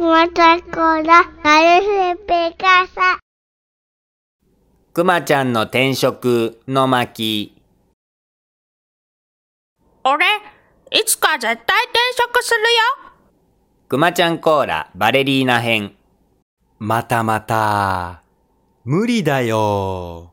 [0.00, 3.18] まちゃんコーラ、なるふペカサ。
[4.92, 7.60] くまちゃんの転職の巻。
[10.04, 10.24] 俺、
[10.92, 13.12] いつか絶対転職するよ。
[13.88, 15.96] くまちゃんコーラバレリーナ編。
[16.78, 18.22] またまた。
[18.84, 20.32] 無理だよ。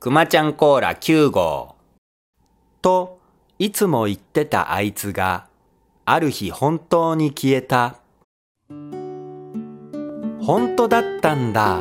[0.00, 1.76] くまちゃんコーラ9号。
[2.80, 3.20] と、
[3.58, 5.48] いつも言ってたあいつが、
[6.06, 8.00] ある日本当に消えた。
[10.46, 11.80] 本当だったんだ。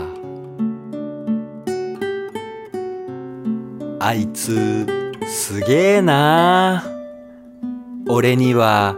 [3.99, 4.87] あいつ、
[5.27, 6.83] すげえな。
[8.09, 8.95] 俺には、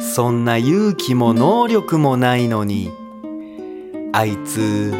[0.00, 2.90] そんな勇気も能力もないのに、
[4.14, 4.94] あいつ、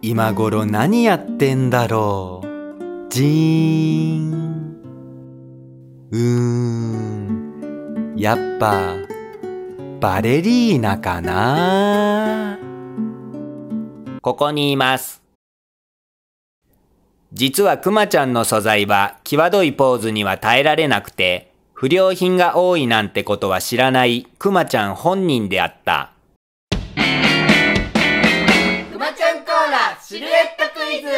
[0.00, 2.46] 今頃何やってんだろう。
[3.10, 4.76] じーん。
[6.10, 6.20] うー
[8.14, 8.14] ん。
[8.16, 8.80] やっぱ、
[10.00, 12.33] バレリーナかな
[14.24, 15.22] ここにいます。
[17.34, 26.14] 実はくまちゃんの素材は際どいポーズには耐えられなくて、不良品が多いなんてことは知らないくまちゃん本人であった。
[28.90, 31.08] くまちゃんコーラシルエットクイズ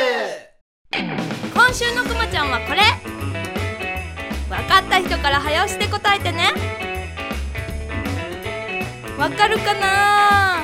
[1.55, 2.81] 今週のくまちゃんはこれ。
[4.51, 6.51] わかった人から早押しで答えてね。
[9.17, 10.56] わかるかな？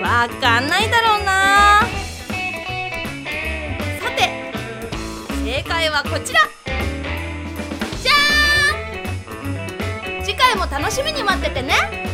[0.00, 1.80] わかんないだろうな。
[4.00, 4.52] さて
[5.44, 6.40] 正解はこちら。
[8.02, 10.24] じゃーん！
[10.24, 12.09] 次回も楽しみに待っててね。